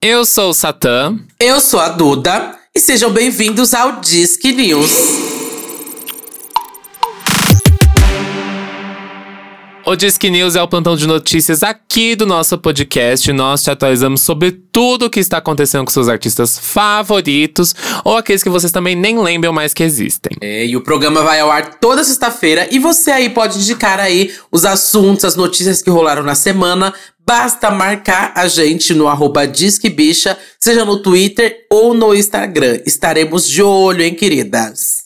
Eu 0.00 0.24
sou 0.24 0.50
o 0.50 0.54
Satã. 0.54 1.18
Eu 1.40 1.60
sou 1.60 1.80
a 1.80 1.88
Duda. 1.88 2.56
E 2.72 2.78
sejam 2.78 3.10
bem-vindos 3.10 3.74
ao 3.74 4.00
Disque 4.00 4.52
News. 4.52 5.37
O 9.88 9.96
Disque 9.96 10.28
News 10.28 10.54
é 10.54 10.60
o 10.60 10.68
plantão 10.68 10.94
de 10.94 11.06
notícias 11.06 11.62
aqui 11.62 12.14
do 12.14 12.26
nosso 12.26 12.58
podcast. 12.58 13.32
Nós 13.32 13.62
te 13.62 13.70
atualizamos 13.70 14.20
sobre 14.20 14.52
tudo 14.52 15.06
o 15.06 15.10
que 15.10 15.18
está 15.18 15.38
acontecendo 15.38 15.86
com 15.86 15.90
seus 15.90 16.10
artistas 16.10 16.58
favoritos 16.58 17.74
ou 18.04 18.14
aqueles 18.14 18.42
que 18.42 18.50
vocês 18.50 18.70
também 18.70 18.94
nem 18.94 19.18
lembram 19.18 19.50
mais 19.50 19.72
que 19.72 19.82
existem. 19.82 20.36
É, 20.42 20.66
e 20.66 20.76
o 20.76 20.82
programa 20.82 21.22
vai 21.22 21.40
ao 21.40 21.50
ar 21.50 21.76
toda 21.80 22.04
sexta-feira 22.04 22.68
e 22.70 22.78
você 22.78 23.10
aí 23.10 23.30
pode 23.30 23.56
indicar 23.56 23.98
aí 23.98 24.30
os 24.52 24.66
assuntos, 24.66 25.24
as 25.24 25.36
notícias 25.36 25.80
que 25.80 25.88
rolaram 25.88 26.22
na 26.22 26.34
semana. 26.34 26.92
Basta 27.26 27.70
marcar 27.70 28.32
a 28.34 28.46
gente 28.46 28.92
no 28.92 29.08
arroba 29.08 29.46
Disquebicha, 29.46 30.36
seja 30.60 30.84
no 30.84 31.00
Twitter 31.00 31.64
ou 31.72 31.94
no 31.94 32.14
Instagram. 32.14 32.80
Estaremos 32.84 33.48
de 33.48 33.62
olho, 33.62 34.02
hein, 34.02 34.14
queridas? 34.14 34.97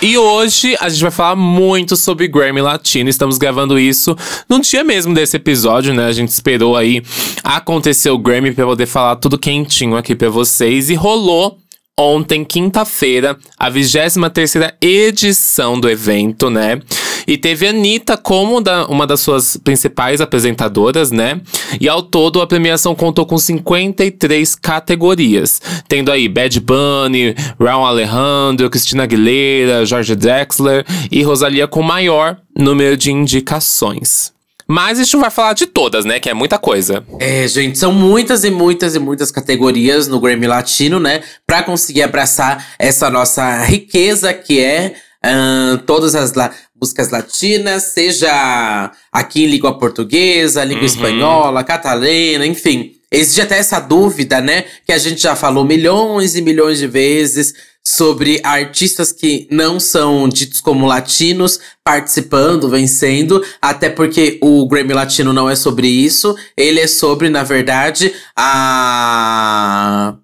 E 0.00 0.16
hoje 0.16 0.76
a 0.78 0.88
gente 0.88 1.02
vai 1.02 1.10
falar 1.10 1.34
muito 1.34 1.96
sobre 1.96 2.28
Grammy 2.28 2.60
Latino. 2.60 3.10
Estamos 3.10 3.36
gravando 3.36 3.76
isso 3.76 4.16
no 4.48 4.60
dia 4.60 4.84
mesmo 4.84 5.12
desse 5.12 5.36
episódio, 5.36 5.92
né? 5.92 6.06
A 6.06 6.12
gente 6.12 6.28
esperou 6.28 6.76
aí 6.76 7.02
acontecer 7.42 8.08
o 8.08 8.16
Grammy 8.16 8.52
para 8.52 8.64
poder 8.64 8.86
falar 8.86 9.16
tudo 9.16 9.36
quentinho 9.36 9.96
aqui 9.96 10.14
para 10.14 10.30
vocês. 10.30 10.88
E 10.88 10.94
rolou 10.94 11.58
ontem, 11.98 12.44
quinta-feira, 12.44 13.36
a 13.58 13.68
23 13.68 14.54
edição 14.80 15.78
do 15.78 15.90
evento, 15.90 16.48
né? 16.48 16.80
E 17.26 17.36
teve 17.36 17.66
a 17.66 17.70
Anitta 17.70 18.16
como 18.16 18.60
da, 18.60 18.86
uma 18.86 19.06
das 19.06 19.20
suas 19.20 19.56
principais 19.56 20.20
apresentadoras, 20.20 21.10
né? 21.10 21.40
E 21.78 21.88
ao 21.88 22.02
todo, 22.02 22.40
a 22.40 22.46
premiação 22.46 22.94
contou 22.94 23.26
com 23.26 23.36
53 23.36 24.54
categorias, 24.54 25.60
tendo 25.86 26.10
aí 26.10 26.28
Bad 26.28 26.58
Bunny, 26.60 27.34
Raul 27.60 27.84
Alejandro, 27.84 28.70
Cristina 28.70 29.02
Aguilera, 29.02 29.84
George 29.84 30.14
Drexler 30.14 30.86
e 31.10 31.22
Rosalia 31.22 31.66
com 31.66 31.82
maior 31.82 32.38
número 32.56 32.96
de 32.96 33.12
indicações. 33.12 34.37
Mas 34.70 34.98
a 34.98 35.02
gente 35.02 35.14
não 35.14 35.22
vai 35.22 35.30
falar 35.30 35.54
de 35.54 35.64
todas, 35.64 36.04
né? 36.04 36.20
Que 36.20 36.28
é 36.28 36.34
muita 36.34 36.58
coisa. 36.58 37.02
É, 37.18 37.48
gente, 37.48 37.78
são 37.78 37.90
muitas 37.90 38.44
e 38.44 38.50
muitas 38.50 38.94
e 38.94 38.98
muitas 38.98 39.30
categorias 39.30 40.06
no 40.06 40.20
Grammy 40.20 40.46
Latino, 40.46 41.00
né? 41.00 41.22
Pra 41.46 41.62
conseguir 41.62 42.02
abraçar 42.02 42.74
essa 42.78 43.08
nossa 43.08 43.62
riqueza 43.62 44.34
que 44.34 44.60
é 44.60 44.94
uh, 45.24 45.78
todas 45.78 46.14
as 46.14 46.34
la 46.34 46.52
músicas 46.80 47.10
latinas, 47.10 47.82
seja 47.84 48.92
aqui 49.10 49.42
em 49.42 49.48
língua 49.48 49.76
portuguesa, 49.76 50.62
língua 50.62 50.82
uhum. 50.82 50.86
espanhola, 50.86 51.64
catalana, 51.64 52.46
enfim. 52.46 52.92
Existe 53.10 53.40
até 53.40 53.58
essa 53.58 53.80
dúvida, 53.80 54.40
né? 54.40 54.64
Que 54.86 54.92
a 54.92 54.98
gente 54.98 55.20
já 55.20 55.34
falou 55.34 55.64
milhões 55.64 56.36
e 56.36 56.42
milhões 56.42 56.78
de 56.78 56.86
vezes 56.86 57.54
sobre 57.88 58.38
artistas 58.44 59.12
que 59.12 59.48
não 59.50 59.80
são 59.80 60.28
ditos 60.28 60.60
como 60.60 60.84
latinos 60.84 61.58
participando, 61.82 62.68
vencendo, 62.68 63.42
até 63.62 63.88
porque 63.88 64.38
o 64.42 64.68
Grammy 64.68 64.92
Latino 64.92 65.32
não 65.32 65.48
é 65.48 65.56
sobre 65.56 65.88
isso, 65.88 66.36
ele 66.54 66.80
é 66.80 66.86
sobre, 66.86 67.30
na 67.30 67.42
verdade, 67.42 68.12
a 68.36 70.14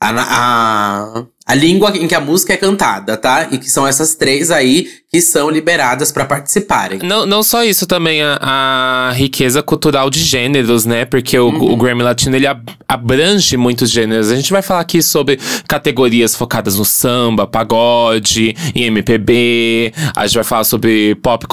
a, 0.00 0.10
a, 0.10 1.24
a 1.46 1.54
língua 1.54 1.96
em 1.96 2.08
que 2.08 2.14
a 2.14 2.20
música 2.20 2.54
é 2.54 2.56
cantada, 2.56 3.16
tá? 3.16 3.48
E 3.52 3.58
que 3.58 3.70
são 3.70 3.86
essas 3.86 4.14
três 4.14 4.50
aí 4.50 4.88
que 5.14 5.20
são 5.20 5.50
liberadas 5.50 6.10
para 6.10 6.24
participarem. 6.24 7.00
Não, 7.00 7.26
não 7.26 7.42
só 7.42 7.62
isso, 7.62 7.86
também 7.86 8.22
a, 8.22 8.38
a 8.40 9.12
riqueza 9.12 9.62
cultural 9.62 10.08
de 10.08 10.18
gêneros, 10.18 10.86
né? 10.86 11.04
Porque 11.04 11.38
o, 11.38 11.50
uhum. 11.50 11.72
o 11.72 11.76
Grammy 11.76 12.02
Latino 12.02 12.34
ele 12.34 12.46
abrange 12.88 13.58
muitos 13.58 13.90
gêneros. 13.90 14.30
A 14.30 14.36
gente 14.36 14.50
vai 14.50 14.62
falar 14.62 14.80
aqui 14.80 15.02
sobre 15.02 15.38
categorias 15.68 16.34
focadas 16.34 16.78
no 16.78 16.84
samba, 16.86 17.46
pagode, 17.46 18.56
em 18.74 18.84
MPB. 18.84 19.92
A 20.16 20.26
gente 20.26 20.36
vai 20.36 20.44
falar 20.44 20.64
sobre 20.64 21.14
pop 21.16 21.46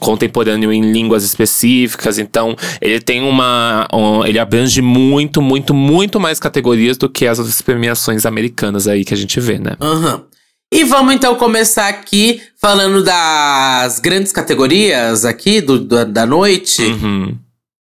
contemporâneo 0.00 0.72
em 0.72 0.90
línguas 0.90 1.22
específicas. 1.22 2.18
Então, 2.18 2.56
ele 2.80 3.00
tem 3.00 3.22
uma. 3.22 3.86
Um, 3.94 4.26
ele 4.26 4.40
abrange 4.40 4.82
muito, 4.82 5.40
muito, 5.40 5.72
muito 5.72 6.18
mais 6.18 6.40
categorias 6.40 6.98
do 6.98 7.08
que 7.08 7.28
as 7.28 7.38
outras 7.38 7.62
premiações 7.62 8.26
americanas 8.26 8.88
aí 8.88 9.04
que 9.04 9.14
a 9.14 9.16
gente 9.16 9.38
vê, 9.38 9.60
né? 9.60 9.76
Aham. 9.80 10.14
Uhum. 10.14 10.29
E 10.72 10.84
vamos 10.84 11.14
então 11.14 11.34
começar 11.34 11.88
aqui 11.88 12.40
falando 12.56 13.02
das 13.02 13.98
grandes 13.98 14.30
categorias 14.30 15.24
aqui 15.24 15.60
do, 15.60 15.80
do 15.80 16.04
da 16.04 16.24
noite. 16.24 16.82
Uhum. 16.82 17.36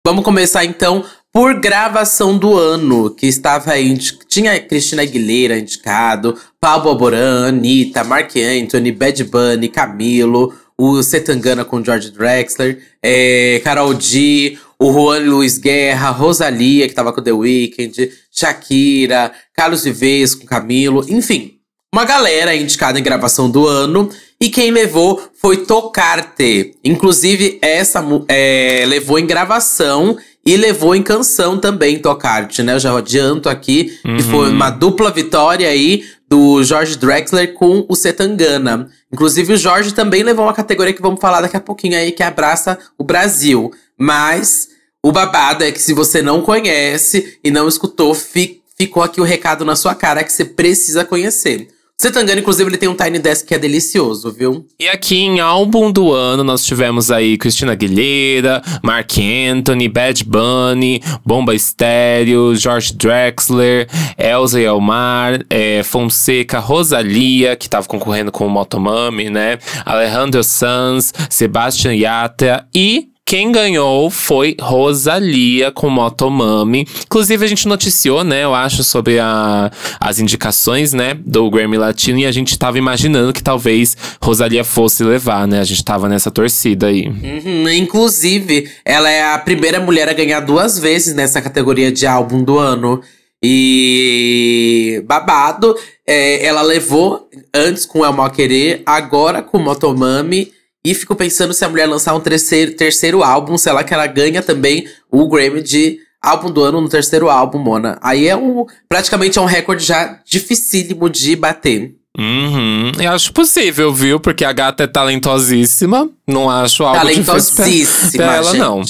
Vamos 0.05 0.25
começar 0.25 0.65
então 0.65 1.05
por 1.31 1.61
gravação 1.61 2.37
do 2.37 2.57
ano, 2.57 3.09
que 3.09 3.25
estava 3.25 3.71
aí. 3.71 3.97
Tinha 4.27 4.59
Cristina 4.59 5.01
Aguilera 5.01 5.57
indicado, 5.57 6.37
Pablo 6.59 6.89
Alboran, 6.89 7.47
Anitta, 7.47 8.03
Mark 8.03 8.35
Anthony, 8.35 8.91
Bad 8.91 9.23
Bunny, 9.23 9.69
Camilo, 9.69 10.53
o 10.77 11.01
Setangana 11.01 11.63
com 11.63 11.81
George 11.81 12.11
Drexler, 12.11 12.83
é, 13.01 13.61
Carol 13.63 13.93
D, 13.93 14.57
o 14.77 14.91
Juan 14.91 15.19
Luiz 15.19 15.57
Guerra, 15.57 16.09
Rosalia, 16.09 16.89
que 16.89 16.93
tava 16.93 17.13
com 17.13 17.21
The 17.21 17.31
Weeknd, 17.31 18.11
Shakira, 18.29 19.31
Carlos 19.53 19.85
Vives 19.85 20.35
com 20.35 20.45
Camilo, 20.45 21.05
enfim 21.07 21.62
uma 21.93 22.05
galera 22.05 22.55
indicada 22.55 22.99
em 22.99 23.03
gravação 23.03 23.47
do 23.47 23.67
ano. 23.67 24.09
E 24.41 24.49
quem 24.49 24.71
levou 24.71 25.21
foi 25.39 25.57
Tocarte. 25.57 26.75
Inclusive, 26.83 27.59
essa 27.61 28.03
é, 28.27 28.83
levou 28.87 29.19
em 29.19 29.27
gravação 29.27 30.17
e 30.43 30.57
levou 30.57 30.95
em 30.95 31.03
canção 31.03 31.59
também 31.59 31.99
Tocarte, 31.99 32.63
né? 32.63 32.73
Eu 32.73 32.79
já 32.79 32.97
adianto 32.97 33.47
aqui 33.47 33.97
uhum. 34.03 34.17
que 34.17 34.23
foi 34.23 34.49
uma 34.49 34.71
dupla 34.71 35.11
vitória 35.11 35.69
aí 35.69 36.03
do 36.27 36.63
Jorge 36.63 36.97
Drexler 36.97 37.53
com 37.53 37.85
o 37.87 37.95
Setangana. 37.95 38.89
Inclusive, 39.11 39.53
o 39.53 39.57
Jorge 39.57 39.93
também 39.93 40.23
levou 40.23 40.45
uma 40.45 40.53
categoria 40.53 40.93
que 40.93 41.01
vamos 41.01 41.21
falar 41.21 41.41
daqui 41.41 41.55
a 41.55 41.61
pouquinho 41.61 41.95
aí, 41.95 42.11
que 42.11 42.23
abraça 42.23 42.77
o 42.97 43.03
Brasil. 43.03 43.71
Mas 43.97 44.69
o 45.01 45.11
babado 45.11 45.63
é 45.63 45.71
que 45.71 45.79
se 45.79 45.93
você 45.93 46.23
não 46.23 46.41
conhece 46.41 47.37
e 47.43 47.51
não 47.51 47.67
escutou, 47.67 48.15
ficou 48.15 49.03
aqui 49.03 49.21
o 49.21 49.23
recado 49.23 49.63
na 49.63 49.75
sua 49.75 49.93
cara 49.93 50.23
que 50.23 50.33
você 50.33 50.43
precisa 50.43 51.05
conhecer. 51.05 51.67
Setangana, 51.95 52.41
inclusive, 52.41 52.69
ele 52.69 52.77
tem 52.77 52.89
um 52.89 52.95
Tiny 52.95 53.19
Desk 53.19 53.47
que 53.47 53.53
é 53.53 53.59
delicioso, 53.59 54.31
viu? 54.31 54.65
E 54.79 54.89
aqui 54.89 55.15
em 55.15 55.39
álbum 55.39 55.91
do 55.91 56.11
ano, 56.11 56.43
nós 56.43 56.65
tivemos 56.65 57.11
aí 57.11 57.37
Cristina 57.37 57.73
Aguilera, 57.73 58.61
Mark 58.81 59.11
Anthony, 59.51 59.87
Bad 59.87 60.23
Bunny, 60.25 61.01
Bomba 61.23 61.53
Estéreo, 61.53 62.55
George 62.55 62.93
Drexler, 62.93 63.87
Elza 64.17 64.59
e 64.59 64.65
Elmar, 64.65 65.45
é, 65.49 65.83
Fonseca, 65.83 66.59
Rosalia, 66.59 67.55
que 67.55 67.69
tava 67.69 67.87
concorrendo 67.87 68.31
com 68.31 68.47
o 68.47 68.49
Motomami, 68.49 69.29
né? 69.29 69.59
Alejandro 69.85 70.43
Sanz, 70.43 71.13
Sebastian 71.29 71.93
Yatra 71.93 72.67
e 72.75 73.12
quem 73.25 73.51
ganhou 73.51 74.09
foi 74.09 74.55
Rosalia 74.59 75.71
com 75.71 75.89
Motomami. 75.89 76.87
Inclusive, 77.05 77.43
a 77.43 77.47
gente 77.47 77.67
noticiou, 77.67 78.23
né, 78.23 78.43
eu 78.43 78.53
acho, 78.53 78.83
sobre 78.83 79.17
a, 79.19 79.71
as 79.99 80.19
indicações, 80.19 80.93
né, 80.93 81.13
do 81.25 81.49
Grammy 81.49 81.77
Latino. 81.77 82.19
E 82.19 82.25
a 82.25 82.31
gente 82.31 82.57
tava 82.59 82.77
imaginando 82.77 83.33
que 83.33 83.41
talvez 83.41 83.95
Rosalia 84.21 84.63
fosse 84.63 85.03
levar, 85.03 85.47
né? 85.47 85.59
A 85.59 85.63
gente 85.63 85.83
tava 85.83 86.09
nessa 86.09 86.29
torcida 86.29 86.87
aí. 86.87 87.07
Uhum, 87.07 87.69
inclusive, 87.69 88.69
ela 88.83 89.09
é 89.09 89.33
a 89.33 89.39
primeira 89.39 89.79
mulher 89.79 90.09
a 90.09 90.13
ganhar 90.13 90.41
duas 90.41 90.77
vezes 90.77 91.15
nessa 91.15 91.41
categoria 91.41 91.91
de 91.91 92.05
álbum 92.05 92.43
do 92.43 92.57
ano. 92.57 93.01
E 93.41 95.03
babado, 95.05 95.75
é, 96.07 96.45
ela 96.45 96.61
levou 96.61 97.27
antes 97.53 97.85
com 97.85 98.05
El 98.05 98.13
Mal 98.13 98.29
Querer, 98.31 98.83
agora 98.85 99.41
com 99.41 99.59
Motomami. 99.59 100.51
E 100.85 100.93
fico 100.93 101.15
pensando 101.15 101.53
se 101.53 101.63
a 101.63 101.69
mulher 101.69 101.85
lançar 101.85 102.13
um 102.13 102.19
terceiro, 102.19 102.73
terceiro 102.75 103.23
álbum, 103.23 103.57
sei 103.57 103.71
lá, 103.71 103.83
que 103.83 103.93
ela 103.93 104.05
ganha 104.05 104.41
também 104.41 104.85
o 105.09 105.27
Grammy 105.29 105.61
de 105.61 105.99
álbum 106.21 106.51
do 106.51 106.61
ano 106.61 106.81
no 106.81 106.89
terceiro 106.89 107.29
álbum, 107.29 107.57
Mona. 107.57 107.97
Aí 108.01 108.27
é 108.27 108.35
um. 108.35 108.65
Praticamente 108.89 109.37
é 109.37 109.41
um 109.41 109.45
recorde 109.45 109.83
já 109.83 110.19
dificílimo 110.25 111.09
de 111.09 111.35
bater. 111.35 111.95
Uhum. 112.17 112.91
Eu 112.99 113.11
acho 113.11 113.33
possível, 113.33 113.93
viu? 113.93 114.19
Porque 114.19 114.45
a 114.45 114.51
gata 114.51 114.83
é 114.83 114.87
talentosíssima. 114.87 116.09
Não 116.27 116.49
acho 116.49 116.83
algo 116.83 116.99
talentosíssima, 116.99 118.23
pra 118.23 118.35
ela, 118.35 118.51
gente. 118.51 118.59
não. 118.59 118.81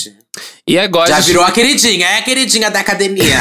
E 0.66 0.80
agora. 0.80 1.10
Já 1.10 1.20
virou 1.20 1.44
a 1.44 1.52
queridinha, 1.52 2.08
é 2.08 2.18
a 2.20 2.22
queridinha 2.22 2.72
da 2.72 2.80
academia. 2.80 3.36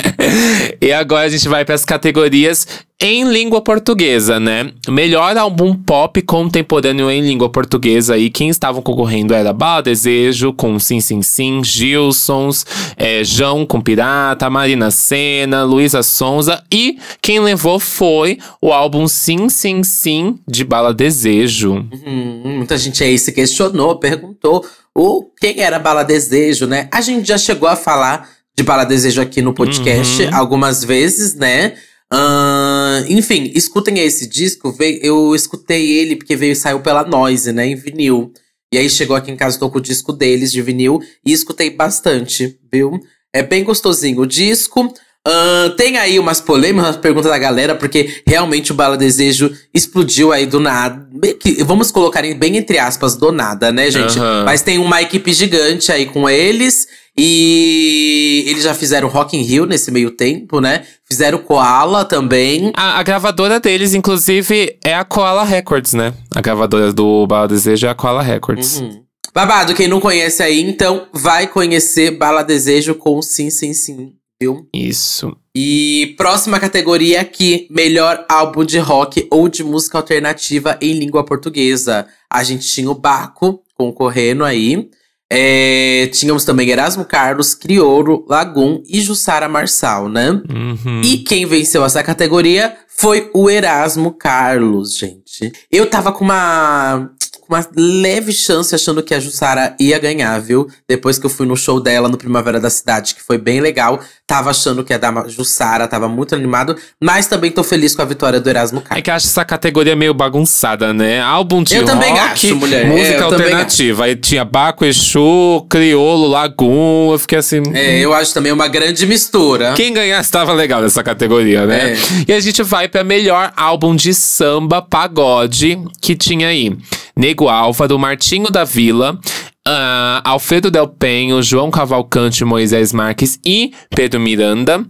e 0.80 0.90
agora 0.90 1.26
a 1.26 1.28
gente 1.28 1.46
vai 1.48 1.66
para 1.66 1.74
as 1.74 1.84
categorias 1.84 2.66
em 2.98 3.30
língua 3.30 3.60
portuguesa, 3.60 4.40
né? 4.40 4.72
Melhor 4.88 5.36
álbum 5.36 5.74
pop 5.74 6.22
contemporâneo 6.22 7.10
em 7.10 7.20
língua 7.20 7.50
portuguesa. 7.50 8.16
E 8.16 8.30
quem 8.30 8.48
estavam 8.48 8.80
concorrendo 8.80 9.34
era 9.34 9.52
Bala 9.52 9.82
Desejo 9.82 10.50
com 10.54 10.78
Sim 10.78 10.98
Sim 10.98 11.20
Sim, 11.20 11.62
Gilsons, 11.62 12.64
é, 12.96 13.22
João 13.22 13.66
com 13.66 13.82
Pirata, 13.82 14.48
Marina 14.48 14.90
Senna, 14.90 15.62
Luísa 15.62 16.02
Sonza. 16.02 16.62
E 16.72 16.96
quem 17.20 17.38
levou 17.38 17.78
foi 17.78 18.38
o 18.62 18.72
álbum 18.72 19.06
Sim 19.06 19.50
Sim 19.50 19.82
Sim 19.82 20.38
de 20.48 20.64
Bala 20.64 20.94
Desejo. 20.94 21.86
Uhum, 22.06 22.56
muita 22.56 22.78
gente 22.78 23.04
aí 23.04 23.18
se 23.18 23.30
questionou, 23.30 23.98
perguntou 23.98 24.64
o 24.98 25.30
quem 25.38 25.60
era 25.60 25.78
Bala 25.78 26.02
Desejo, 26.02 26.45
né? 26.66 26.88
A 26.92 27.00
gente 27.00 27.26
já 27.26 27.38
chegou 27.38 27.68
a 27.68 27.76
falar 27.76 28.28
de 28.56 28.62
Bala 28.62 28.84
Desejo 28.84 29.20
aqui 29.20 29.42
no 29.42 29.52
podcast 29.52 30.22
Uhum. 30.22 30.34
algumas 30.34 30.82
vezes, 30.84 31.34
né? 31.34 31.74
Ahn, 32.10 33.04
enfim, 33.08 33.50
escutem 33.54 33.98
esse 33.98 34.26
disco. 34.28 34.72
Veio, 34.72 35.00
eu 35.02 35.34
escutei 35.34 35.90
ele 35.98 36.16
porque 36.16 36.36
veio 36.36 36.54
saiu 36.54 36.80
pela 36.80 37.04
Noise, 37.04 37.52
né? 37.52 37.66
Em 37.66 37.74
vinil. 37.74 38.32
E 38.72 38.78
aí 38.78 38.88
chegou 38.88 39.16
aqui 39.16 39.30
em 39.30 39.36
casa, 39.36 39.58
tô 39.58 39.70
com 39.70 39.78
o 39.78 39.82
disco 39.82 40.12
deles 40.12 40.50
de 40.52 40.62
vinil 40.62 41.00
e 41.24 41.32
escutei 41.32 41.70
bastante, 41.70 42.58
viu? 42.72 42.98
É 43.32 43.42
bem 43.42 43.62
gostosinho 43.64 44.20
o 44.22 44.26
disco. 44.26 44.92
Ahn, 45.26 45.70
tem 45.76 45.98
aí 45.98 46.18
umas 46.20 46.40
polêmicas, 46.40 46.86
umas 46.86 46.96
perguntas 46.96 47.30
da 47.30 47.38
galera, 47.38 47.74
porque 47.74 48.22
realmente 48.26 48.70
o 48.70 48.74
Bala 48.76 48.96
Desejo 48.96 49.50
explodiu 49.74 50.32
aí 50.32 50.46
do 50.46 50.60
nada. 50.60 51.04
Que- 51.40 51.64
Vamos 51.64 51.90
colocar 51.90 52.24
em- 52.24 52.34
bem 52.38 52.56
entre 52.56 52.78
aspas, 52.78 53.16
do 53.16 53.32
nada, 53.32 53.72
né, 53.72 53.90
gente? 53.90 54.18
Aham. 54.18 54.44
Mas 54.44 54.62
tem 54.62 54.78
uma 54.78 55.02
equipe 55.02 55.32
gigante 55.32 55.90
aí 55.90 56.06
com 56.06 56.30
eles. 56.30 56.86
E 57.18 58.44
eles 58.46 58.62
já 58.62 58.74
fizeram 58.74 59.08
Rock 59.08 59.36
in 59.36 59.42
Rio 59.42 59.64
nesse 59.66 59.90
meio 59.90 60.10
tempo, 60.10 60.60
né? 60.60 60.84
Fizeram 61.08 61.38
Koala 61.38 62.04
também. 62.04 62.70
A, 62.76 62.98
a 63.00 63.02
gravadora 63.02 63.58
deles, 63.58 63.94
inclusive, 63.94 64.76
é 64.84 64.94
a 64.94 65.02
Koala 65.04 65.42
Records, 65.42 65.94
né? 65.94 66.12
A 66.34 66.40
gravadora 66.40 66.92
do 66.92 67.26
Bala 67.26 67.48
Desejo 67.48 67.86
é 67.86 67.90
a 67.90 67.94
Koala 67.94 68.22
Records. 68.22 68.80
Uhum. 68.80 69.02
Babado, 69.34 69.74
quem 69.74 69.88
não 69.88 70.00
conhece 70.00 70.42
aí, 70.42 70.60
então 70.62 71.06
vai 71.12 71.46
conhecer 71.46 72.10
Bala 72.12 72.42
Desejo 72.42 72.94
com 72.94 73.20
Sim, 73.22 73.50
Sim, 73.50 73.72
Sim, 73.72 74.12
viu? 74.40 74.68
Isso. 74.72 75.36
E 75.54 76.14
próxima 76.16 76.60
categoria 76.60 77.20
aqui, 77.20 77.66
melhor 77.70 78.24
álbum 78.28 78.64
de 78.64 78.78
rock 78.78 79.26
ou 79.30 79.48
de 79.48 79.64
música 79.64 79.98
alternativa 79.98 80.78
em 80.80 80.92
língua 80.92 81.24
portuguesa. 81.24 82.06
A 82.30 82.42
gente 82.42 82.66
tinha 82.66 82.90
o 82.90 82.94
Baco 82.94 83.62
concorrendo 83.74 84.44
aí. 84.44 84.90
É, 85.30 86.08
tínhamos 86.12 86.44
também 86.44 86.68
Erasmo 86.68 87.04
Carlos, 87.04 87.54
Criolo, 87.54 88.24
Lagum 88.28 88.80
e 88.86 89.00
Jussara 89.00 89.48
Marçal, 89.48 90.08
né? 90.08 90.30
Uhum. 90.30 91.00
E 91.02 91.18
quem 91.18 91.44
venceu 91.44 91.84
essa 91.84 92.02
categoria 92.02 92.76
foi 92.98 93.30
o 93.34 93.48
Erasmo 93.50 94.12
Carlos, 94.12 94.96
gente. 94.96 95.52
Eu 95.70 95.86
tava 95.86 96.12
com 96.12 96.24
uma, 96.24 97.10
com 97.40 97.54
uma 97.54 97.66
leve 97.76 98.32
chance 98.32 98.74
achando 98.74 99.02
que 99.02 99.14
a 99.14 99.20
Jussara 99.20 99.74
ia 99.78 99.98
ganhar, 99.98 100.38
viu? 100.40 100.66
Depois 100.88 101.18
que 101.18 101.26
eu 101.26 101.30
fui 101.30 101.46
no 101.46 101.56
show 101.56 101.78
dela 101.80 102.08
no 102.08 102.16
Primavera 102.16 102.58
da 102.58 102.70
Cidade, 102.70 103.14
que 103.14 103.22
foi 103.22 103.38
bem 103.38 103.60
legal. 103.60 104.00
Tava 104.26 104.50
achando 104.50 104.82
que 104.82 104.92
ia 104.92 104.98
dar 104.98 105.28
Jussara, 105.28 105.86
tava 105.86 106.08
muito 106.08 106.34
animado. 106.34 106.74
Mas 107.00 107.26
também 107.28 107.50
tô 107.52 107.62
feliz 107.62 107.94
com 107.94 108.02
a 108.02 108.04
vitória 108.04 108.40
do 108.40 108.48
Erasmo 108.48 108.80
É 108.80 108.82
Carlos. 108.82 109.04
que 109.04 109.10
eu 109.10 109.14
acho 109.14 109.26
essa 109.26 109.44
categoria 109.44 109.94
meio 109.94 110.12
bagunçada, 110.12 110.92
né? 110.92 111.20
Álbum 111.20 111.62
de 111.62 111.76
Eu 111.76 111.82
rock, 111.82 111.92
também 111.92 112.18
acho, 112.18 112.56
mulher. 112.56 112.86
música 112.86 113.18
É, 113.18 113.22
alternativa. 113.22 114.04
Aí 114.06 114.16
tinha 114.16 114.44
Baco, 114.44 114.84
Exu, 114.84 115.64
Criolo, 115.70 116.26
Lagum. 116.26 117.12
Eu 117.12 117.18
fiquei 117.20 117.38
assim… 117.38 117.62
É, 117.72 118.00
eu 118.00 118.12
acho 118.12 118.34
também 118.34 118.50
uma 118.50 118.66
grande 118.66 119.06
mistura. 119.06 119.74
Quem 119.74 119.92
ganhasse 119.92 120.26
estava 120.28 120.52
legal 120.52 120.82
nessa 120.82 121.04
categoria, 121.04 121.64
né? 121.66 121.92
É. 121.92 121.96
E 122.26 122.32
a 122.32 122.40
gente 122.40 122.62
vai 122.64 122.85
pra 122.88 123.04
melhor 123.04 123.52
álbum 123.56 123.94
de 123.94 124.14
samba 124.14 124.80
pagode, 124.80 125.78
que 126.00 126.16
tinha 126.16 126.48
aí. 126.48 126.76
Nego 127.16 127.48
Álvaro, 127.48 127.98
Martinho 127.98 128.50
da 128.50 128.64
Vila, 128.64 129.18
ah, 129.66 130.22
Alfredo 130.24 130.70
Del 130.70 130.88
Penho, 130.88 131.42
João 131.42 131.70
Cavalcante, 131.70 132.44
Moisés 132.44 132.92
Marques 132.92 133.38
e 133.44 133.72
Pedro 133.94 134.20
Miranda, 134.20 134.84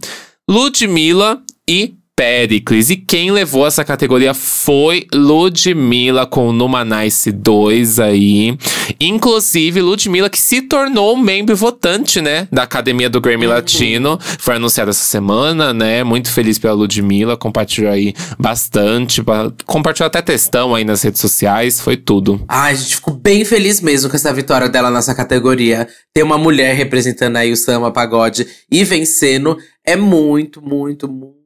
Ludmilla 0.49 1.41
e 1.67 1.95
Pericles. 2.17 2.89
E 2.89 2.95
quem 2.97 3.29
levou 3.29 3.67
essa 3.67 3.85
categoria 3.85 4.33
foi 4.33 5.05
Ludmilla 5.13 6.25
com 6.25 6.51
Numa 6.51 6.83
Nice 6.83 7.31
2 7.31 7.99
aí. 7.99 8.57
Inclusive, 8.99 9.81
Ludmilla 9.83 10.27
que 10.27 10.39
se 10.41 10.63
tornou 10.63 11.15
membro 11.15 11.55
votante, 11.55 12.19
né? 12.19 12.47
Da 12.51 12.63
Academia 12.63 13.07
do 13.07 13.21
Grammy 13.21 13.45
Latino. 13.45 14.17
Foi 14.39 14.55
anunciado 14.55 14.89
essa 14.89 15.03
semana, 15.03 15.71
né? 15.75 16.03
Muito 16.03 16.31
feliz 16.31 16.57
pela 16.57 16.73
Ludmilla. 16.73 17.37
Compartilhou 17.37 17.91
aí 17.91 18.15
bastante. 18.39 19.21
pa- 19.21 19.53
Compartilhou 19.67 20.07
até 20.07 20.19
textão 20.19 20.73
aí 20.73 20.83
nas 20.83 21.03
redes 21.03 21.21
sociais. 21.21 21.79
Foi 21.79 21.95
tudo. 21.95 22.43
Ai, 22.47 22.75
gente 22.75 22.95
ficou 22.95 23.13
bem 23.13 23.45
feliz 23.45 23.79
mesmo 23.79 24.09
com 24.09 24.15
essa 24.15 24.33
vitória 24.33 24.67
dela 24.67 24.89
nessa 24.89 25.13
categoria. 25.13 25.87
Ter 26.15 26.23
uma 26.23 26.37
mulher 26.39 26.73
representando 26.75 27.35
aí 27.35 27.51
o 27.51 27.55
samba 27.57 27.91
pagode 27.91 28.47
e 28.71 28.83
vencendo 28.83 29.55
é 29.85 29.95
muito, 29.95 30.63
muito, 30.63 31.07
muito 31.07 31.36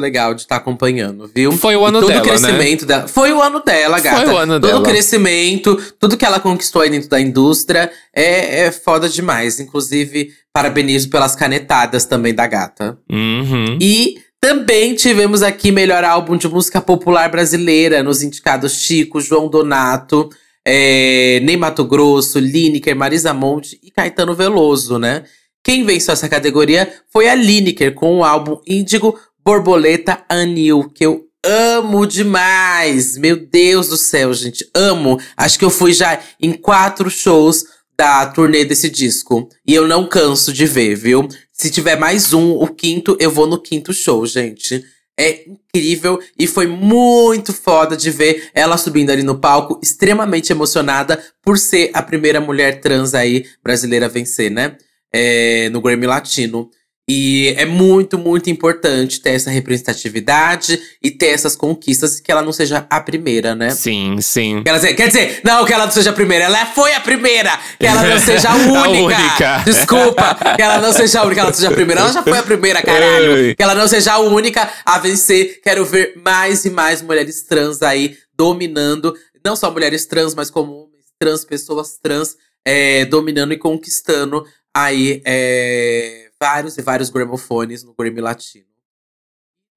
legal 0.00 0.34
de 0.34 0.42
estar 0.42 0.56
acompanhando, 0.56 1.30
viu? 1.34 1.52
Foi 1.52 1.76
o 1.76 1.84
ano 1.84 2.00
todo 2.00 2.08
dela, 2.08 2.20
o 2.20 2.24
crescimento 2.24 2.86
dela. 2.86 3.08
Foi 3.08 3.32
o 3.32 3.42
ano 3.42 3.60
dela, 3.60 4.00
gata. 4.00 4.24
Foi 4.24 4.34
o 4.34 4.36
ano 4.36 4.52
todo 4.54 4.66
dela. 4.68 4.80
o 4.80 4.82
crescimento, 4.82 5.76
tudo 5.98 6.16
que 6.16 6.24
ela 6.24 6.40
conquistou 6.40 6.82
aí 6.82 6.90
dentro 6.90 7.08
da 7.08 7.20
indústria 7.20 7.90
é, 8.14 8.66
é 8.66 8.72
foda 8.72 9.08
demais. 9.08 9.58
Inclusive, 9.60 10.32
parabenizo 10.52 11.10
pelas 11.10 11.34
canetadas 11.34 12.04
também 12.04 12.34
da 12.34 12.46
gata. 12.46 12.98
Uhum. 13.10 13.78
E 13.80 14.18
também 14.40 14.94
tivemos 14.94 15.42
aqui 15.42 15.72
melhor 15.72 16.04
álbum 16.04 16.36
de 16.36 16.46
música 16.46 16.80
popular 16.80 17.30
brasileira 17.30 18.02
nos 18.02 18.22
indicados 18.22 18.74
Chico, 18.74 19.20
João 19.20 19.48
Donato, 19.48 20.28
é, 20.64 21.40
Ney 21.42 21.56
Mato 21.56 21.84
Grosso, 21.84 22.38
Lineker, 22.38 22.94
Marisa 22.94 23.32
Monte 23.32 23.78
e 23.82 23.90
Caetano 23.90 24.34
Veloso, 24.34 24.98
né? 24.98 25.24
Quem 25.64 25.82
venceu 25.82 26.12
essa 26.12 26.28
categoria 26.28 26.92
foi 27.10 27.26
a 27.26 27.34
Lineker 27.34 27.94
com 27.94 28.18
o 28.18 28.24
álbum 28.24 28.60
Índigo 28.66 29.18
Borboleta 29.44 30.24
Anil, 30.26 30.88
que 30.88 31.04
eu 31.04 31.28
amo 31.44 32.06
demais. 32.06 33.18
Meu 33.18 33.36
Deus 33.36 33.88
do 33.88 33.96
céu, 33.98 34.32
gente, 34.32 34.66
amo. 34.74 35.20
Acho 35.36 35.58
que 35.58 35.64
eu 35.64 35.70
fui 35.70 35.92
já 35.92 36.18
em 36.40 36.54
quatro 36.54 37.10
shows 37.10 37.64
da 37.96 38.24
turnê 38.26 38.64
desse 38.64 38.88
disco. 38.88 39.48
E 39.66 39.74
eu 39.74 39.86
não 39.86 40.08
canso 40.08 40.50
de 40.50 40.64
ver, 40.64 40.94
viu? 40.94 41.28
Se 41.52 41.70
tiver 41.70 41.96
mais 41.96 42.32
um, 42.32 42.52
o 42.52 42.66
quinto, 42.68 43.18
eu 43.20 43.30
vou 43.30 43.46
no 43.46 43.60
quinto 43.60 43.92
show, 43.92 44.24
gente. 44.24 44.82
É 45.20 45.44
incrível 45.46 46.18
e 46.38 46.46
foi 46.46 46.66
muito 46.66 47.52
foda 47.52 47.96
de 47.96 48.10
ver 48.10 48.50
ela 48.54 48.78
subindo 48.78 49.10
ali 49.10 49.22
no 49.22 49.38
palco, 49.38 49.78
extremamente 49.80 50.50
emocionada 50.50 51.22
por 51.40 51.56
ser 51.56 51.90
a 51.92 52.02
primeira 52.02 52.40
mulher 52.40 52.80
trans 52.80 53.14
aí 53.14 53.44
brasileira 53.62 54.06
a 54.06 54.08
vencer, 54.08 54.50
né? 54.50 54.76
É, 55.12 55.68
no 55.68 55.82
Grammy 55.82 56.06
Latino. 56.06 56.70
E 57.06 57.54
é 57.58 57.66
muito, 57.66 58.16
muito 58.16 58.48
importante 58.48 59.20
ter 59.20 59.30
essa 59.32 59.50
representatividade 59.50 60.80
e 61.02 61.10
ter 61.10 61.26
essas 61.26 61.54
conquistas 61.54 62.18
e 62.18 62.22
que 62.22 62.32
ela 62.32 62.40
não 62.40 62.52
seja 62.52 62.86
a 62.88 62.98
primeira, 63.00 63.54
né? 63.54 63.70
Sim, 63.70 64.16
sim. 64.22 64.62
Quer 64.64 64.74
dizer, 64.74 64.94
quer 64.94 65.06
dizer, 65.08 65.40
não 65.44 65.66
que 65.66 65.72
ela 65.74 65.84
não 65.84 65.92
seja 65.92 66.10
a 66.10 66.12
primeira, 66.14 66.44
ela 66.44 66.64
foi 66.66 66.94
a 66.94 67.00
primeira. 67.00 67.58
Que 67.78 67.86
ela 67.86 68.02
não 68.02 68.18
seja 68.24 68.48
a 68.48 68.52
A 68.52 68.56
única. 68.88 69.18
única. 69.20 69.62
Desculpa, 69.66 70.34
que 70.56 70.62
ela 70.62 70.80
não 70.80 70.92
seja 70.94 71.20
a 71.20 71.24
única, 71.24 71.34
que 71.34 71.46
ela 71.46 71.52
seja 71.52 71.68
a 71.68 71.72
primeira. 71.72 72.00
Ela 72.00 72.12
já 72.12 72.22
foi 72.22 72.38
a 72.38 72.42
primeira, 72.42 72.82
caralho. 72.82 73.36
Ei. 73.36 73.54
Que 73.54 73.62
ela 73.62 73.74
não 73.74 73.86
seja 73.86 74.12
a 74.14 74.18
única 74.20 74.72
a 74.84 74.98
vencer. 74.98 75.60
Quero 75.62 75.84
ver 75.84 76.14
mais 76.24 76.64
e 76.64 76.70
mais 76.70 77.02
mulheres 77.02 77.42
trans 77.42 77.82
aí 77.82 78.16
dominando. 78.34 79.14
Não 79.44 79.54
só 79.54 79.70
mulheres 79.70 80.06
trans, 80.06 80.34
mas 80.34 80.48
como 80.48 80.72
homens 80.72 81.04
trans, 81.18 81.44
pessoas 81.44 81.98
trans, 82.02 82.34
é, 82.64 83.04
dominando 83.04 83.52
e 83.52 83.58
conquistando 83.58 84.42
aí 84.74 85.20
é, 85.26 86.23
vários 86.44 86.76
e 86.76 86.82
vários 86.82 87.08
gramofones 87.08 87.82
no 87.82 87.94
Grammy 87.98 88.20
Latino. 88.20 88.66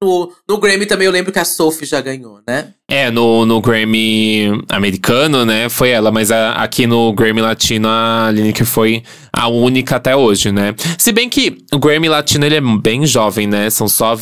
No, 0.02 0.32
no 0.46 0.58
Grammy 0.58 0.86
também 0.86 1.06
eu 1.06 1.12
lembro 1.12 1.32
que 1.32 1.38
a 1.40 1.44
Sophie 1.44 1.84
já 1.86 2.00
ganhou, 2.00 2.40
né? 2.46 2.72
É, 2.88 3.10
no, 3.10 3.44
no 3.46 3.60
Grammy 3.60 4.48
americano, 4.68 5.44
né? 5.44 5.68
Foi 5.70 5.88
ela, 5.88 6.12
mas 6.12 6.30
a- 6.30 6.52
aqui 6.52 6.86
no 6.86 7.12
Grammy 7.14 7.40
Latino 7.40 7.88
a 7.88 8.30
Lineker 8.30 8.66
foi 8.66 9.02
a 9.32 9.48
única 9.48 9.96
até 9.96 10.14
hoje, 10.14 10.52
né? 10.52 10.74
Se 10.98 11.10
bem 11.10 11.28
que 11.28 11.58
o 11.72 11.78
Grammy 11.78 12.08
Latino 12.08 12.44
ele 12.46 12.56
é 12.56 12.60
bem 12.60 13.04
jovem, 13.06 13.46
né? 13.48 13.70
São 13.70 13.88
só 13.88 14.16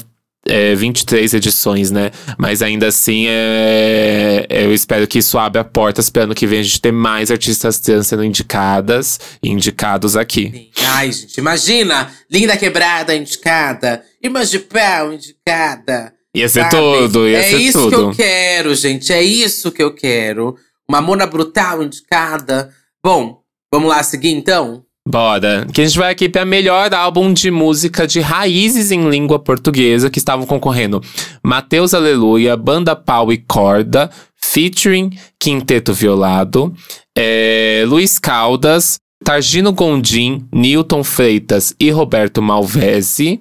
é, 0.48 0.74
23 0.74 1.34
edições, 1.34 1.90
né? 1.90 2.10
Mas 2.38 2.62
ainda 2.62 2.88
assim, 2.88 3.26
é, 3.28 4.46
eu 4.48 4.72
espero 4.72 5.06
que 5.06 5.18
isso 5.18 5.38
abra 5.38 5.64
portas 5.64 6.08
para 6.08 6.24
ano 6.24 6.34
que 6.34 6.46
vem 6.46 6.60
a 6.60 6.62
gente 6.62 6.80
ter 6.80 6.92
mais 6.92 7.30
artistas 7.30 7.78
trans 7.78 8.06
sendo 8.06 8.24
indicadas 8.24 9.18
e 9.42 9.50
indicados 9.50 10.16
aqui. 10.16 10.70
Sim. 10.76 10.84
Ai, 10.86 11.12
gente, 11.12 11.38
imagina! 11.38 12.10
Linda 12.30 12.56
quebrada 12.56 13.14
indicada. 13.14 14.02
Irmãs 14.22 14.50
de 14.50 14.58
pau 14.58 15.12
indicada. 15.12 16.12
Ia 16.34 16.48
ser 16.48 16.62
sabe? 16.62 16.76
tudo, 16.76 17.28
ia 17.28 17.38
é 17.38 17.42
ser 17.42 17.56
isso 17.56 17.90
tudo. 17.90 17.90
que 17.90 17.96
eu 17.96 18.26
quero, 18.26 18.74
gente. 18.74 19.12
É 19.12 19.22
isso 19.22 19.72
que 19.72 19.82
eu 19.82 19.94
quero. 19.94 20.56
Uma 20.88 21.00
Mona 21.00 21.26
Brutal 21.26 21.82
indicada. 21.82 22.70
Bom, 23.02 23.40
vamos 23.72 23.88
lá 23.88 24.02
seguir 24.02 24.30
então? 24.30 24.85
Bora. 25.06 25.66
Que 25.72 25.82
a 25.82 25.84
gente 25.86 25.96
vai 25.96 26.10
aqui 26.10 26.28
para 26.28 26.44
melhor 26.44 26.92
álbum 26.92 27.32
de 27.32 27.48
música 27.48 28.08
de 28.08 28.18
raízes 28.18 28.90
em 28.90 29.08
língua 29.08 29.38
portuguesa 29.38 30.10
que 30.10 30.18
estavam 30.18 30.44
concorrendo 30.44 31.00
Mateus 31.44 31.94
Aleluia, 31.94 32.56
Banda 32.56 32.96
Pau 32.96 33.32
e 33.32 33.38
Corda, 33.38 34.10
featuring 34.36 35.10
Quinteto 35.38 35.94
Violado, 35.94 36.74
é, 37.16 37.84
Luiz 37.86 38.18
Caldas, 38.18 38.98
Targino 39.24 39.72
Gondim, 39.72 40.44
Newton 40.52 41.04
Freitas 41.04 41.72
e 41.78 41.88
Roberto 41.90 42.42
Malvese. 42.42 43.38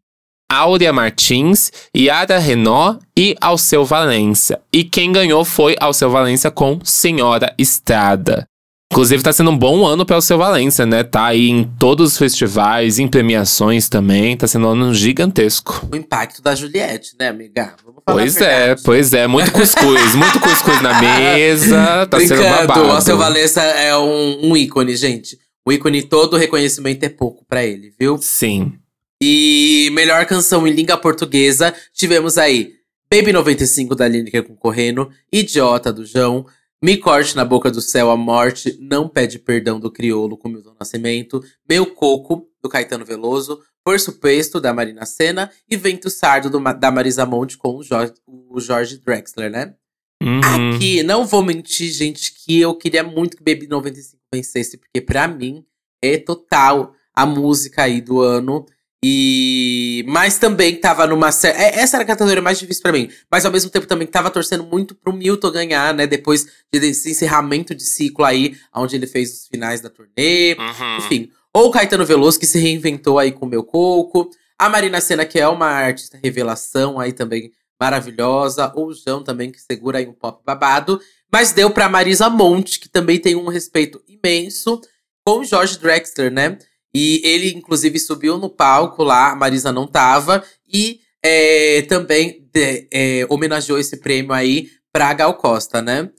Áurea 0.47 0.93
Martins, 0.93 1.71
Yara 1.97 2.37
Renó 2.37 2.97
e 3.17 3.35
Alceu 3.41 3.83
Valença. 3.83 4.61
E 4.71 4.83
quem 4.83 5.11
ganhou 5.11 5.43
foi 5.43 5.75
Alceu 5.79 6.11
Valença 6.11 6.51
com 6.51 6.79
Senhora 6.83 7.51
Estrada. 7.57 8.47
Inclusive, 8.91 9.23
tá 9.23 9.33
sendo 9.33 9.49
um 9.51 9.57
bom 9.57 9.85
ano 9.85 10.05
para 10.05 10.17
o 10.17 10.21
seu 10.21 10.37
Valência, 10.37 10.85
né? 10.85 11.03
Tá 11.03 11.25
aí 11.25 11.49
em 11.49 11.63
todos 11.63 12.13
os 12.13 12.17
festivais, 12.17 12.99
em 12.99 13.07
premiações 13.07 13.89
também. 13.89 14.37
Tá 14.37 14.47
sendo 14.47 14.67
um 14.67 14.71
ano 14.71 14.93
gigantesco. 14.93 15.87
O 15.91 15.95
impacto 15.95 16.41
da 16.41 16.55
Juliette, 16.55 17.15
né, 17.19 17.27
amiga? 17.29 17.75
pois 18.05 18.37
é, 18.37 18.75
pois 18.83 19.13
é. 19.13 19.27
Muito 19.27 19.51
cuscuz, 19.51 20.15
muito 20.15 20.39
cuscuz 20.39 20.81
na 20.81 21.01
mesa. 21.01 22.07
Tá 22.07 22.17
Brincando, 22.17 22.41
sendo 22.41 22.67
babado. 22.67 22.87
o 22.87 23.01
seu 23.01 23.17
Valença 23.17 23.61
é 23.61 23.97
um, 23.97 24.51
um 24.51 24.57
ícone, 24.57 24.95
gente. 24.95 25.37
O 25.65 25.73
ícone 25.73 26.03
todo 26.03 26.37
reconhecimento 26.37 27.03
é 27.03 27.09
pouco 27.09 27.43
para 27.49 27.65
ele, 27.65 27.91
viu? 27.99 28.17
Sim. 28.19 28.73
E 29.21 29.89
melhor 29.93 30.25
canção 30.25 30.67
em 30.67 30.71
língua 30.71 30.95
portuguesa, 30.95 31.73
tivemos 31.91 32.37
aí 32.37 32.73
Baby 33.11 33.33
95 33.33 33.95
da 33.95 34.07
Lineker 34.07 34.43
concorrendo, 34.43 35.09
Idiota 35.31 35.91
do 35.91 36.05
João, 36.05 36.45
Me 36.85 36.97
Corte 36.97 37.35
na 37.35 37.43
Boca 37.43 37.71
do 37.71 37.81
Céu, 37.81 38.11
A 38.11 38.15
Morte, 38.15 38.77
Não 38.79 39.09
Pede 39.09 39.39
Perdão 39.39 39.79
do 39.79 39.89
Criolo 39.89 40.37
com 40.37 40.47
Milton 40.47 40.75
Nascimento, 40.79 41.43
Meu 41.67 41.87
Coco, 41.87 42.47
do 42.61 42.69
Caetano 42.69 43.03
Veloso, 43.03 43.59
Por 43.83 43.99
Suposto, 43.99 44.61
da 44.61 44.71
Marina 44.71 45.03
Senna 45.03 45.49
e 45.67 45.75
Vento 45.75 46.11
Sardo, 46.11 46.47
do, 46.47 46.59
da 46.75 46.91
Marisa 46.91 47.25
Monte 47.25 47.57
com 47.57 47.77
o 47.77 47.81
Jorge, 47.81 48.13
o 48.27 48.59
Jorge 48.59 48.99
Drexler, 48.99 49.49
né? 49.49 49.73
Uhum. 50.21 50.75
Aqui, 50.75 51.01
não 51.01 51.25
vou 51.25 51.43
mentir, 51.43 51.91
gente, 51.91 52.31
que 52.31 52.61
eu 52.61 52.75
queria 52.75 53.03
muito 53.03 53.35
que 53.35 53.43
Baby 53.43 53.65
95 53.65 54.21
vencesse, 54.31 54.77
porque 54.77 55.01
pra 55.01 55.27
mim 55.27 55.65
é 56.03 56.19
total 56.19 56.93
a 57.15 57.25
música 57.25 57.81
aí 57.81 57.99
do 57.99 58.21
ano. 58.21 58.63
E 59.07 60.03
mas 60.07 60.39
também 60.39 60.75
tava 60.75 61.05
numa 61.05 61.31
série. 61.31 61.55
Essa 61.79 61.97
era 61.97 62.03
a 62.03 62.07
categoria 62.07 62.41
mais 62.41 62.57
difícil 62.57 62.81
pra 62.81 62.91
mim. 62.91 63.07
Mas 63.29 63.45
ao 63.45 63.51
mesmo 63.51 63.69
tempo 63.69 63.85
também 63.85 64.07
tava 64.07 64.31
torcendo 64.31 64.63
muito 64.63 64.95
pro 64.95 65.13
Milton 65.13 65.51
ganhar, 65.51 65.93
né? 65.93 66.07
Depois 66.07 66.47
desse 66.73 67.11
encerramento 67.11 67.75
de 67.75 67.83
ciclo 67.83 68.25
aí, 68.25 68.57
onde 68.73 68.95
ele 68.95 69.05
fez 69.05 69.31
os 69.31 69.47
finais 69.47 69.79
da 69.79 69.91
turnê. 69.91 70.55
Uhum. 70.57 70.97
Enfim. 70.97 71.29
Ou 71.53 71.67
o 71.67 71.71
Caetano 71.71 72.03
Veloso, 72.03 72.39
que 72.39 72.47
se 72.47 72.57
reinventou 72.57 73.19
aí 73.19 73.31
com 73.31 73.45
o 73.45 73.49
meu 73.49 73.63
coco. 73.63 74.27
A 74.57 74.69
Marina 74.69 74.99
Senna, 74.99 75.23
que 75.23 75.39
é 75.39 75.47
uma 75.47 75.67
artista 75.67 76.19
revelação 76.23 76.99
aí 76.99 77.13
também 77.13 77.51
maravilhosa. 77.79 78.71
Ou 78.73 78.87
o 78.87 78.93
João 78.93 79.23
também, 79.23 79.51
que 79.51 79.61
segura 79.61 79.99
aí 79.99 80.07
um 80.07 80.13
pop 80.13 80.41
babado. 80.43 80.99
Mas 81.31 81.51
deu 81.51 81.69
pra 81.69 81.87
Marisa 81.87 82.27
Monte, 82.27 82.79
que 82.79 82.89
também 82.89 83.19
tem 83.19 83.35
um 83.35 83.49
respeito 83.49 84.01
imenso, 84.07 84.81
com 85.23 85.41
o 85.41 85.45
Jorge 85.45 85.77
Drexler, 85.77 86.31
né? 86.31 86.57
E 86.95 87.21
ele, 87.25 87.49
inclusive, 87.53 87.99
subiu 87.99 88.37
no 88.37 88.49
palco 88.49 89.03
lá, 89.03 89.31
a 89.31 89.35
Marisa 89.35 89.71
não 89.71 89.85
tava. 89.85 90.41
E 90.71 91.01
é, 91.21 91.81
também 91.81 92.47
de, 92.53 92.87
é, 92.91 93.27
homenageou 93.29 93.77
esse 93.77 93.97
prêmio 93.97 94.31
aí 94.31 94.69
pra 94.93 95.13
Gal 95.13 95.33
Costa, 95.33 95.81
né? 95.81 96.09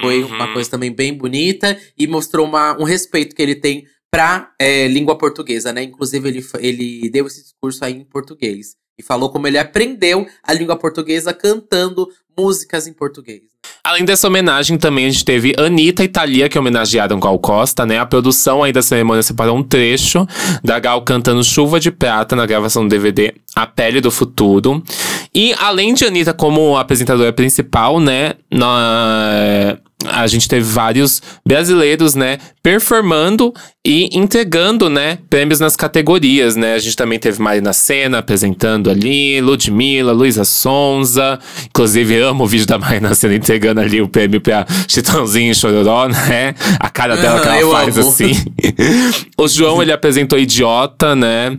Foi 0.00 0.22
Uhum. 0.22 0.28
uma 0.34 0.50
coisa 0.54 0.70
também 0.70 0.90
bem 0.90 1.12
bonita 1.12 1.78
e 1.98 2.06
mostrou 2.06 2.46
uma, 2.46 2.72
um 2.80 2.84
respeito 2.84 3.36
que 3.36 3.42
ele 3.42 3.56
tem 3.56 3.84
pra 4.10 4.52
é, 4.58 4.88
língua 4.88 5.18
portuguesa, 5.18 5.70
né? 5.70 5.82
Inclusive, 5.82 6.28
ele, 6.28 6.46
ele 6.60 7.10
deu 7.10 7.26
esse 7.26 7.42
discurso 7.42 7.84
aí 7.84 7.92
em 7.94 8.04
português. 8.04 8.74
E 8.98 9.02
falou 9.02 9.30
como 9.30 9.46
ele 9.46 9.58
aprendeu 9.58 10.26
a 10.42 10.52
língua 10.54 10.76
portuguesa 10.78 11.34
cantando 11.34 12.08
músicas 12.36 12.86
em 12.86 12.92
português. 12.94 13.51
Além 13.84 14.04
dessa 14.04 14.28
homenagem, 14.28 14.78
também 14.78 15.06
a 15.06 15.10
gente 15.10 15.24
teve 15.24 15.54
Anitta 15.58 16.04
e 16.04 16.08
Thalia, 16.08 16.48
que 16.48 16.56
homenagearam 16.56 17.18
Gal 17.18 17.36
Costa, 17.40 17.84
né? 17.84 17.98
A 17.98 18.06
produção 18.06 18.62
aí 18.62 18.72
da 18.72 18.80
cerimônia 18.80 19.24
separou 19.24 19.56
um 19.56 19.62
trecho 19.62 20.24
da 20.62 20.78
Gal 20.78 21.02
cantando 21.02 21.42
Chuva 21.42 21.80
de 21.80 21.90
Prata 21.90 22.36
na 22.36 22.46
gravação 22.46 22.84
do 22.84 22.88
DVD 22.88 23.34
A 23.56 23.66
Pele 23.66 24.00
do 24.00 24.08
Futuro. 24.08 24.80
E 25.34 25.52
além 25.58 25.94
de 25.94 26.04
Anitta 26.04 26.32
como 26.32 26.76
apresentadora 26.76 27.32
principal, 27.32 27.98
né? 27.98 28.34
Na... 28.48 29.76
A 30.08 30.26
gente 30.26 30.48
teve 30.48 30.64
vários 30.64 31.22
brasileiros, 31.46 32.14
né, 32.14 32.38
performando 32.62 33.52
e 33.84 34.08
entregando, 34.16 34.88
né, 34.88 35.18
prêmios 35.28 35.58
nas 35.60 35.74
categorias, 35.76 36.54
né? 36.56 36.74
A 36.74 36.78
gente 36.78 36.96
também 36.96 37.18
teve 37.18 37.40
Marina 37.40 37.72
Senna 37.72 38.18
apresentando 38.18 38.88
ali, 38.90 39.40
Ludmilla, 39.40 40.12
Luísa 40.12 40.44
Sonza. 40.44 41.38
Inclusive, 41.66 42.20
amo 42.20 42.44
o 42.44 42.46
vídeo 42.46 42.66
da 42.66 42.78
Marina 42.78 43.14
Senna 43.14 43.34
entregando 43.34 43.80
ali 43.80 44.00
o 44.00 44.08
prêmio 44.08 44.40
pra 44.40 44.66
Chitãozinho 44.88 45.50
e 45.50 45.54
Chororó, 45.54 46.08
né? 46.08 46.54
A 46.78 46.88
cara 46.90 47.16
dela 47.16 47.40
que 47.40 47.48
Ah, 47.48 47.52
ela 47.56 47.60
eu 47.60 47.70
faz 47.72 47.98
amo. 47.98 48.08
assim. 48.08 48.32
o 49.36 49.48
João, 49.48 49.82
ele 49.82 49.92
apresentou 49.92 50.38
Idiota, 50.38 51.14
né? 51.16 51.58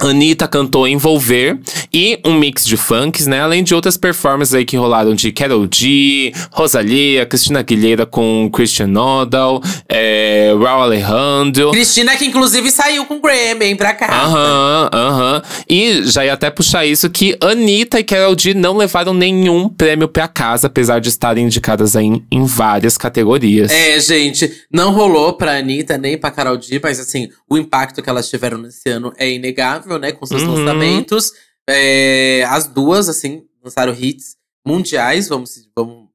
Anitta 0.00 0.48
cantou 0.48 0.86
Envolver 0.86 1.58
e 1.92 2.18
um 2.24 2.34
mix 2.34 2.64
de 2.64 2.76
funks, 2.76 3.26
né? 3.26 3.40
Além 3.40 3.62
de 3.62 3.74
outras 3.74 3.96
performances 3.96 4.54
aí 4.54 4.64
que 4.64 4.76
rolaram 4.76 5.14
de 5.14 5.32
Carol 5.32 5.68
G, 5.72 6.32
Rosalia, 6.50 7.26
Cristina 7.26 7.60
Aguilera 7.60 8.06
com 8.06 8.48
Christian 8.52 8.86
Nodal, 8.86 9.62
é, 9.88 10.52
Raul 10.60 10.82
Alejandro. 10.82 11.70
Cristina, 11.70 12.16
que 12.16 12.24
inclusive 12.24 12.70
saiu 12.70 13.04
com 13.04 13.20
Grammy, 13.20 13.66
hein, 13.66 13.76
pra 13.76 13.92
cá. 13.94 14.06
Aham, 14.24 14.90
aham. 14.92 15.42
E 15.68 16.02
já 16.04 16.24
ia 16.24 16.32
até 16.32 16.50
puxar 16.50 16.84
isso 16.86 17.10
que 17.10 17.36
Anitta 17.40 17.98
e 18.00 18.04
Carol 18.04 18.38
G 18.38 18.54
não 18.54 18.76
levaram 18.76 19.12
nenhum 19.12 19.68
prêmio 19.68 20.08
pra 20.08 20.28
casa, 20.28 20.66
apesar 20.66 21.00
de 21.00 21.08
estarem 21.08 21.44
indicadas 21.46 21.96
aí 21.96 22.06
em, 22.06 22.24
em 22.30 22.44
várias 22.44 22.96
categorias. 22.96 23.70
É, 23.70 23.98
gente, 24.00 24.50
não 24.72 24.92
rolou 24.92 25.34
pra 25.34 25.58
Anitta 25.58 25.98
nem 25.98 26.16
pra 26.16 26.30
Carol 26.30 26.56
D, 26.56 26.80
mas 26.82 26.98
assim, 27.00 27.28
o 27.48 27.56
impacto 27.58 28.02
que 28.02 28.08
elas 28.08 28.28
tiveram 28.28 28.58
nesse 28.58 28.88
ano 28.88 29.12
é 29.18 29.30
inegável, 29.30 29.89
né? 29.98 30.12
Com 30.12 30.26
seus 30.26 30.42
Uhum. 30.42 30.54
lançamentos. 30.54 31.32
É, 31.68 32.44
as 32.48 32.66
duas, 32.66 33.08
assim, 33.08 33.42
lançaram 33.62 33.94
hits 33.98 34.36
mundiais, 34.66 35.28
vamos, 35.28 35.68
vamos 35.76 36.08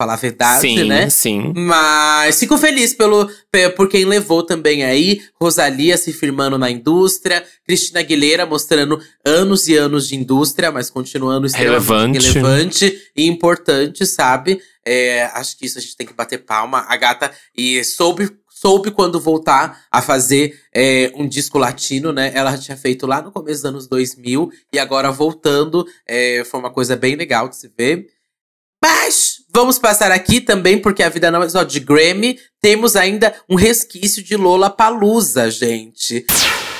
falar 0.00 0.14
a 0.14 0.16
verdade, 0.16 0.60
sim, 0.62 0.84
né? 0.84 1.08
sim. 1.10 1.52
Mas 1.54 2.40
fico 2.40 2.58
feliz 2.58 2.92
pelo, 2.92 3.30
pe- 3.52 3.68
por 3.70 3.88
quem 3.88 4.04
levou 4.04 4.42
também 4.42 4.82
aí. 4.82 5.20
Rosalia 5.40 5.96
se 5.96 6.12
firmando 6.12 6.58
na 6.58 6.68
indústria. 6.70 7.44
Cristina 7.64 8.00
Aguilera 8.00 8.44
mostrando 8.44 9.00
anos 9.24 9.68
e 9.68 9.76
anos 9.76 10.08
de 10.08 10.16
indústria, 10.16 10.72
mas 10.72 10.90
continuando 10.90 11.46
Relevante. 11.46 12.18
relevante 12.18 13.00
e 13.14 13.26
importante, 13.28 14.04
sabe? 14.04 14.60
É, 14.84 15.24
acho 15.34 15.56
que 15.56 15.66
isso 15.66 15.78
a 15.78 15.80
gente 15.80 15.96
tem 15.96 16.06
que 16.06 16.14
bater 16.14 16.38
palma. 16.38 16.84
A 16.88 16.96
gata 16.96 17.30
e 17.56 17.84
soube, 17.84 18.28
soube 18.62 18.92
quando 18.92 19.18
voltar 19.18 19.86
a 19.90 20.00
fazer 20.00 20.56
é, 20.72 21.10
um 21.16 21.26
disco 21.26 21.58
latino, 21.58 22.12
né? 22.12 22.30
Ela 22.32 22.56
tinha 22.56 22.76
feito 22.76 23.08
lá 23.08 23.20
no 23.20 23.32
começo 23.32 23.62
dos 23.62 23.68
anos 23.68 23.88
2000 23.88 24.52
e 24.72 24.78
agora 24.78 25.10
voltando. 25.10 25.84
é, 26.06 26.44
foi 26.44 26.60
uma 26.60 26.70
coisa 26.70 26.94
bem 26.94 27.16
legal 27.16 27.48
de 27.48 27.56
se 27.56 27.68
ver. 27.76 28.06
Mas 28.80 29.38
vamos 29.52 29.80
passar 29.80 30.12
aqui 30.12 30.40
também, 30.40 30.78
porque 30.78 31.02
a 31.02 31.08
vida 31.08 31.28
não 31.28 31.42
é 31.42 31.48
só 31.48 31.64
de 31.64 31.80
Grammy. 31.80 32.38
Temos 32.60 32.94
ainda 32.94 33.34
um 33.48 33.56
resquício 33.56 34.22
de 34.22 34.36
Lola 34.36 34.70
Palusa, 34.70 35.50
gente. 35.50 36.24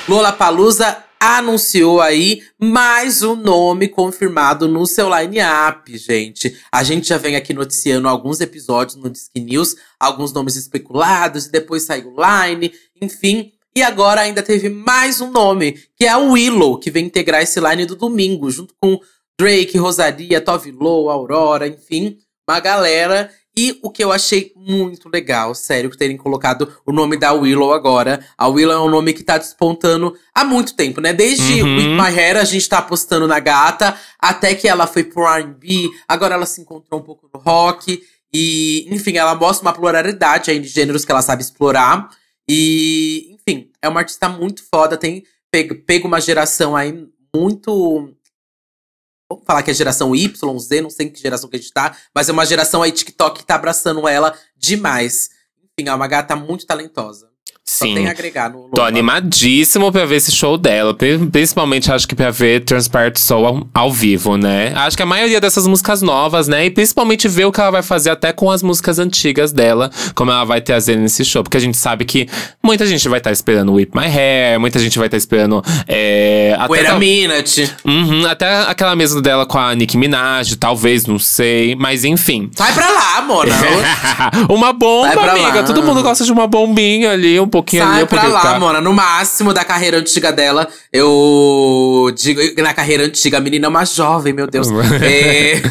Lola 0.07 0.31
Palusa 0.31 1.03
anunciou 1.23 2.01
aí 2.01 2.43
mais 2.59 3.23
um 3.23 3.33
nome 3.33 3.87
confirmado 3.87 4.67
no 4.67 4.85
seu 4.85 5.07
line-up, 5.07 5.97
gente. 5.97 6.59
A 6.69 6.83
gente 6.83 7.07
já 7.07 7.17
vem 7.17 7.37
aqui 7.37 7.53
noticiando 7.53 8.09
alguns 8.09 8.41
episódios 8.41 8.97
no 8.97 9.09
Disque 9.09 9.39
News, 9.39 9.73
alguns 9.97 10.33
nomes 10.33 10.57
especulados, 10.57 11.45
e 11.45 11.51
depois 11.51 11.83
saiu 11.83 12.13
line, 12.13 12.73
enfim. 13.01 13.53
E 13.73 13.81
agora 13.81 14.19
ainda 14.19 14.43
teve 14.43 14.67
mais 14.67 15.21
um 15.21 15.31
nome, 15.31 15.79
que 15.95 16.05
é 16.05 16.15
o 16.17 16.31
Willow, 16.31 16.77
que 16.77 16.91
vem 16.91 17.05
integrar 17.05 17.41
esse 17.41 17.57
line 17.57 17.85
do 17.85 17.95
domingo, 17.95 18.51
junto 18.51 18.75
com 18.81 18.99
Drake, 19.39 19.77
Rosaria, 19.77 20.41
Tove 20.41 20.71
Lo, 20.71 21.09
Aurora, 21.09 21.69
enfim, 21.69 22.17
uma 22.45 22.59
galera. 22.59 23.31
E 23.55 23.77
o 23.83 23.91
que 23.91 24.03
eu 24.03 24.11
achei 24.11 24.51
muito 24.55 25.07
legal, 25.09 25.53
sério, 25.53 25.89
que 25.89 25.97
terem 25.97 26.17
colocado 26.17 26.73
o 26.85 26.91
nome 26.91 27.17
da 27.17 27.33
Willow 27.33 27.71
agora. 27.71 28.25
A 28.35 28.47
Willow 28.47 28.73
é 28.73 28.79
um 28.79 28.89
nome 28.89 29.13
que 29.13 29.23
tá 29.23 29.37
despontando 29.37 30.15
há 30.33 30.43
muito 30.43 30.75
tempo, 30.75 30.99
né? 30.99 31.13
Desde 31.13 31.61
Uhum. 31.61 31.77
With 31.77 31.89
My 31.89 32.19
Hair 32.19 32.37
a 32.37 32.43
gente 32.43 32.67
tá 32.67 32.79
apostando 32.79 33.27
na 33.27 33.39
gata, 33.39 33.95
até 34.19 34.55
que 34.55 34.67
ela 34.67 34.87
foi 34.87 35.03
pro 35.03 35.27
R&B, 35.27 35.91
agora 36.07 36.33
ela 36.33 36.47
se 36.47 36.61
encontrou 36.61 36.99
um 36.99 37.03
pouco 37.03 37.29
no 37.31 37.39
rock. 37.39 38.01
E, 38.33 38.87
enfim, 38.89 39.17
ela 39.17 39.35
mostra 39.35 39.67
uma 39.67 39.73
pluralidade 39.73 40.49
aí 40.49 40.59
de 40.59 40.67
gêneros 40.67 41.05
que 41.05 41.11
ela 41.11 41.21
sabe 41.21 41.43
explorar. 41.43 42.09
E, 42.49 43.35
enfim, 43.35 43.69
é 43.79 43.87
uma 43.87 43.99
artista 43.99 44.27
muito 44.27 44.63
foda, 44.73 44.97
tem 44.97 45.23
pego, 45.51 45.75
pego 45.75 46.07
uma 46.07 46.19
geração 46.19 46.75
aí 46.75 47.07
muito 47.35 48.11
Vamos 49.33 49.45
falar 49.45 49.63
que 49.63 49.71
é 49.71 49.73
geração 49.73 50.15
Y, 50.15 50.59
Z, 50.59 50.81
não 50.81 50.89
sei 50.89 51.07
em 51.07 51.09
que 51.09 51.19
geração 51.19 51.49
que 51.49 51.55
a 51.55 51.59
gente 51.59 51.73
tá, 51.73 51.95
mas 52.13 52.29
é 52.29 52.31
uma 52.31 52.45
geração 52.45 52.83
aí 52.83 52.91
TikTok 52.91 53.39
que 53.39 53.45
tá 53.45 53.55
abraçando 53.55 54.07
ela 54.07 54.37
demais. 54.57 55.29
Enfim, 55.57 55.89
é 55.89 55.93
uma 55.93 56.07
gata 56.07 56.35
muito 56.35 56.65
talentosa. 56.65 57.32
Só 57.73 57.85
Sim. 57.85 57.95
tem 57.95 58.07
a 58.07 58.11
agregar 58.11 58.49
no 58.51 58.59
Tô 58.69 58.77
Lola. 58.81 58.87
animadíssimo 58.89 59.91
pra 59.91 60.05
ver 60.05 60.17
esse 60.17 60.31
show 60.31 60.57
dela. 60.57 60.93
Pri- 60.93 61.17
Principalmente 61.31 61.91
acho 61.91 62.07
que 62.07 62.13
pra 62.15 62.29
ver 62.29 62.61
Transpired 62.65 63.19
Soul 63.19 63.45
ao, 63.45 63.67
ao 63.73 63.91
vivo, 63.91 64.37
né? 64.37 64.71
Acho 64.75 64.95
que 64.95 65.01
a 65.03 65.05
maioria 65.05 65.41
dessas 65.41 65.65
músicas 65.65 66.01
novas, 66.01 66.47
né? 66.47 66.65
E 66.65 66.69
principalmente 66.69 67.27
ver 67.27 67.45
o 67.45 67.51
que 67.51 67.59
ela 67.59 67.71
vai 67.71 67.81
fazer 67.81 68.09
até 68.11 68.31
com 68.31 68.51
as 68.51 68.61
músicas 68.61 68.99
antigas 68.99 69.51
dela, 69.51 69.89
como 70.13 70.29
ela 70.31 70.43
vai 70.43 70.61
trazer 70.61 70.95
nesse 70.97 71.25
show. 71.25 71.41
Porque 71.43 71.57
a 71.57 71.59
gente 71.59 71.77
sabe 71.77 72.05
que 72.05 72.27
muita 72.61 72.85
gente 72.85 73.07
vai 73.09 73.17
estar 73.19 73.31
esperando 73.31 73.73
Whip 73.73 73.95
My 73.97 74.05
Hair, 74.05 74.59
muita 74.59 74.77
gente 74.79 74.97
vai 74.99 75.07
estar 75.07 75.17
esperando. 75.17 75.63
É, 75.87 76.55
até 76.59 76.71
Wait 76.71 76.85
a 76.85 76.89
tal- 76.91 76.99
minute. 76.99 77.71
Uhum, 77.85 78.25
até 78.27 78.61
aquela 78.69 78.95
mesma 78.95 79.21
dela 79.21 79.45
com 79.45 79.57
a 79.57 79.73
Nicki 79.73 79.97
Minaj, 79.97 80.55
talvez, 80.57 81.05
não 81.05 81.17
sei. 81.17 81.75
Mas 81.75 82.03
enfim. 82.05 82.49
Sai 82.55 82.71
pra 82.73 82.89
lá, 82.89 83.21
Mona. 83.21 83.53
uma 84.49 84.73
bomba, 84.73 85.31
amiga. 85.31 85.55
lá. 85.61 85.63
Todo 85.63 85.81
mundo 85.83 86.01
gosta 86.03 86.23
de 86.23 86.31
uma 86.31 86.45
bombinha 86.47 87.11
ali, 87.11 87.39
um 87.39 87.47
pouquinho 87.63 87.83
ali, 87.83 87.93
Sai 87.95 88.05
pra 88.05 88.27
lá, 88.27 88.41
cá. 88.41 88.59
Mona. 88.59 88.81
No 88.81 88.93
máximo 88.93 89.53
da 89.53 89.63
carreira 89.63 89.97
antiga 89.97 90.31
dela, 90.31 90.67
eu 90.91 92.11
digo. 92.15 92.39
Na 92.61 92.73
carreira 92.73 93.05
antiga, 93.05 93.37
a 93.37 93.41
menina 93.41 93.67
é 93.67 93.69
uma 93.69 93.85
jovem, 93.85 94.33
meu 94.33 94.47
Deus. 94.47 94.67
é, 95.01 95.61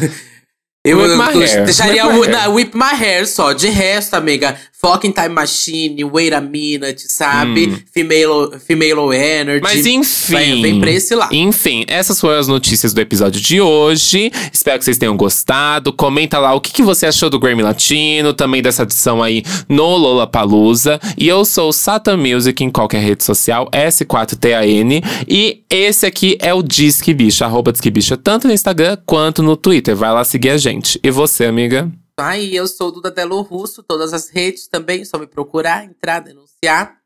eu 0.85 0.99
eu 0.99 1.21
hair. 1.21 1.63
deixaria 1.63 2.05
Whip 2.05 2.17
my 2.17 2.25
hair. 2.25 2.31
na, 2.31 2.47
Whip 2.49 2.75
My 2.75 2.95
Hair 2.99 3.27
só. 3.27 3.53
De 3.53 3.69
resto, 3.69 4.15
amiga, 4.15 4.57
Fucking 4.83 5.13
Time 5.13 5.29
Machine, 5.29 6.03
Wait 6.03 6.33
a 6.33 6.41
Minute, 6.41 7.09
sabe? 7.09 7.85
Female, 7.93 8.59
female 8.59 9.13
Energy. 9.13 9.59
Hum. 9.59 9.61
Mas 9.63 9.85
enfim. 9.85 10.33
Vem, 10.33 10.61
vem 10.61 10.79
pra 10.81 10.91
esse 10.91 11.15
lá. 11.15 11.29
Enfim, 11.31 11.85
essas 11.87 12.19
foram 12.19 12.37
as 12.37 12.49
notícias 12.49 12.93
do 12.93 12.99
episódio 12.99 13.39
de 13.39 13.61
hoje. 13.61 14.29
Espero 14.51 14.77
que 14.77 14.83
vocês 14.83 14.97
tenham 14.97 15.15
gostado. 15.15 15.93
Comenta 15.93 16.37
lá 16.37 16.53
o 16.53 16.59
que, 16.59 16.73
que 16.73 16.83
você 16.83 17.05
achou 17.05 17.29
do 17.29 17.39
Grammy 17.39 17.63
Latino, 17.63 18.33
também 18.33 18.61
dessa 18.61 18.83
edição 18.83 19.23
aí 19.23 19.43
no 19.69 19.95
Lollapalooza. 19.95 20.99
E 21.17 21.29
eu 21.29 21.45
sou 21.45 21.69
o 21.69 21.73
Satan 21.73 22.17
Music 22.17 22.61
em 22.61 22.69
qualquer 22.69 23.01
rede 23.01 23.23
social, 23.23 23.69
S4TAN. 23.71 25.01
E 25.29 25.63
esse 25.69 26.05
aqui 26.05 26.37
é 26.41 26.53
o 26.53 26.61
Disque 26.61 27.13
Bicha, 27.13 27.45
arroba 27.45 27.71
Disque 27.71 27.89
Bicha, 27.89 28.17
tanto 28.17 28.47
no 28.47 28.53
Instagram 28.53 28.97
quanto 29.05 29.41
no 29.41 29.55
Twitter. 29.55 29.95
Vai 29.95 30.11
lá 30.11 30.25
seguir 30.25 30.49
a 30.49 30.57
gente. 30.57 30.99
E 31.01 31.09
você, 31.09 31.45
amiga? 31.45 31.89
Aí, 32.19 32.55
eu 32.55 32.67
sou 32.67 32.91
Duda 32.91 33.09
Delo 33.09 33.41
Russo, 33.41 33.81
todas 33.81 34.13
as 34.13 34.29
redes 34.29 34.67
também, 34.67 35.03
só 35.03 35.17
me 35.17 35.25
procurar, 35.25 35.83
entrar, 35.83 36.19
denunciar. 36.19 36.97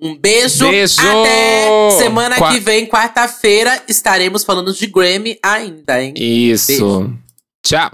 Um 0.00 0.16
beijo. 0.18 0.68
Beijo! 0.68 1.00
Até 1.00 1.90
semana 1.98 2.36
Qua- 2.36 2.52
que 2.52 2.58
vem, 2.58 2.86
quarta-feira, 2.86 3.80
estaremos 3.88 4.42
falando 4.42 4.72
de 4.74 4.86
Grammy 4.88 5.38
ainda, 5.40 6.02
hein? 6.02 6.12
Isso. 6.16 6.66
Beijo. 6.66 7.18
Tchau. 7.64 7.90